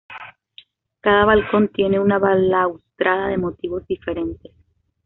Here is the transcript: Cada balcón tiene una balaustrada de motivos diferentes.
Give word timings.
Cada 1.01 1.25
balcón 1.25 1.67
tiene 1.67 1.99
una 1.99 2.17
balaustrada 2.17 3.27
de 3.27 3.37
motivos 3.37 3.85
diferentes. 3.85 4.51